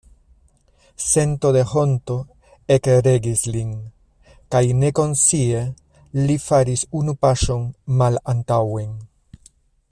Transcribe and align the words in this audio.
Sento 1.07 1.51
de 1.57 1.61
honto 1.73 2.15
ekregis 2.75 3.43
lin, 3.57 3.75
kaj 4.55 4.63
nekonscie 4.79 5.63
li 6.23 6.39
faris 6.47 6.87
unu 7.03 7.17
paŝon 7.27 7.71
malantaŭen. 8.03 8.91